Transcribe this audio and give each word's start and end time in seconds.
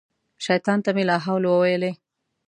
شیطان 0.45 0.79
ته 0.85 0.89
مې 0.95 1.03
لا 1.09 1.17
حول 1.25 1.43
وویلې. 1.47 1.91